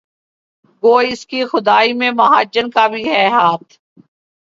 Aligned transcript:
گو 0.83 0.93
اس 1.09 1.25
کی 1.27 1.43
خدائی 1.45 1.93
میں 1.93 2.11
مہاجن 2.11 2.69
کا 2.69 2.87
بھی 2.87 3.03
ہے 3.09 3.25
ہاتھ 3.29 3.73